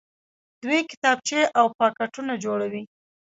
[0.63, 2.83] دوی کتابچې او پاکټونه جوړوي.